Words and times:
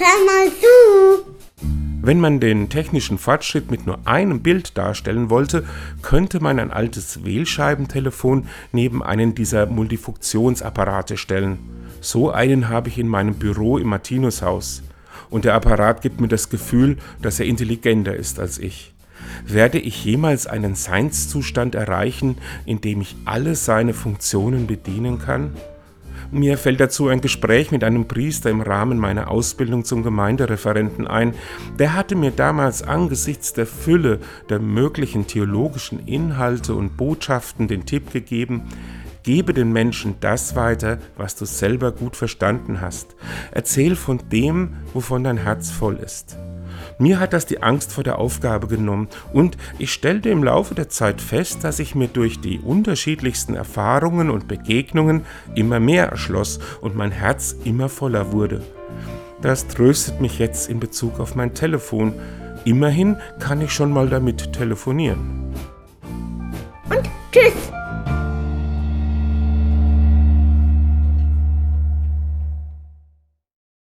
hör 0.00 0.24
mal 0.24 0.50
zu. 0.50 1.30
Wenn 2.02 2.18
man 2.18 2.40
den 2.40 2.70
technischen 2.70 3.18
Fortschritt 3.18 3.70
mit 3.70 3.86
nur 3.86 4.06
einem 4.06 4.40
Bild 4.40 4.78
darstellen 4.78 5.28
wollte, 5.28 5.66
könnte 6.00 6.40
man 6.40 6.58
ein 6.58 6.70
altes 6.70 7.26
Wählscheibentelefon 7.26 8.48
neben 8.72 9.02
einen 9.02 9.34
dieser 9.34 9.66
Multifunktionsapparate 9.66 11.18
stellen. 11.18 11.58
So 12.00 12.30
einen 12.30 12.70
habe 12.70 12.88
ich 12.88 12.98
in 12.98 13.06
meinem 13.06 13.34
Büro 13.34 13.76
im 13.76 13.88
Martinushaus. 13.88 14.82
Und 15.28 15.44
der 15.44 15.54
Apparat 15.54 16.00
gibt 16.00 16.22
mir 16.22 16.28
das 16.28 16.48
Gefühl, 16.48 16.96
dass 17.20 17.38
er 17.38 17.44
intelligenter 17.46 18.16
ist 18.16 18.40
als 18.40 18.58
ich. 18.58 18.94
Werde 19.46 19.78
ich 19.78 20.02
jemals 20.02 20.46
einen 20.46 20.74
Seinszustand 20.74 21.74
erreichen, 21.74 22.38
in 22.64 22.80
dem 22.80 23.02
ich 23.02 23.14
alle 23.26 23.54
seine 23.54 23.92
Funktionen 23.92 24.66
bedienen 24.66 25.18
kann? 25.18 25.54
Mir 26.32 26.58
fällt 26.58 26.78
dazu 26.78 27.08
ein 27.08 27.20
Gespräch 27.20 27.72
mit 27.72 27.82
einem 27.82 28.06
Priester 28.06 28.50
im 28.50 28.60
Rahmen 28.60 28.98
meiner 28.98 29.30
Ausbildung 29.30 29.84
zum 29.84 30.04
Gemeindereferenten 30.04 31.08
ein. 31.08 31.34
Der 31.78 31.94
hatte 31.94 32.14
mir 32.14 32.30
damals 32.30 32.82
angesichts 32.82 33.52
der 33.52 33.66
Fülle 33.66 34.20
der 34.48 34.60
möglichen 34.60 35.26
theologischen 35.26 36.06
Inhalte 36.06 36.74
und 36.74 36.96
Botschaften 36.96 37.66
den 37.66 37.84
Tipp 37.84 38.12
gegeben, 38.12 38.62
Gebe 39.22 39.52
den 39.52 39.72
Menschen 39.72 40.14
das 40.20 40.56
weiter, 40.56 40.98
was 41.16 41.36
du 41.36 41.44
selber 41.44 41.92
gut 41.92 42.16
verstanden 42.16 42.80
hast. 42.80 43.14
Erzähl 43.50 43.94
von 43.94 44.18
dem, 44.32 44.76
wovon 44.94 45.24
dein 45.24 45.36
Herz 45.36 45.70
voll 45.70 45.96
ist. 45.96 46.38
Mir 47.00 47.18
hat 47.18 47.32
das 47.32 47.46
die 47.46 47.62
Angst 47.62 47.92
vor 47.94 48.04
der 48.04 48.18
Aufgabe 48.18 48.66
genommen 48.66 49.08
und 49.32 49.56
ich 49.78 49.90
stellte 49.90 50.28
im 50.28 50.44
Laufe 50.44 50.74
der 50.74 50.90
Zeit 50.90 51.22
fest, 51.22 51.64
dass 51.64 51.78
ich 51.78 51.94
mir 51.94 52.08
durch 52.08 52.40
die 52.40 52.58
unterschiedlichsten 52.58 53.54
Erfahrungen 53.54 54.28
und 54.28 54.48
Begegnungen 54.48 55.24
immer 55.54 55.80
mehr 55.80 56.08
erschloss 56.08 56.60
und 56.82 56.96
mein 56.96 57.10
Herz 57.10 57.56
immer 57.64 57.88
voller 57.88 58.32
wurde. 58.32 58.62
Das 59.40 59.66
tröstet 59.66 60.20
mich 60.20 60.38
jetzt 60.38 60.68
in 60.68 60.78
Bezug 60.78 61.20
auf 61.20 61.34
mein 61.34 61.54
Telefon. 61.54 62.12
Immerhin 62.66 63.16
kann 63.38 63.62
ich 63.62 63.72
schon 63.72 63.90
mal 63.90 64.10
damit 64.10 64.52
telefonieren. 64.52 65.54
Und 66.90 67.08
tschüss. 67.32 67.69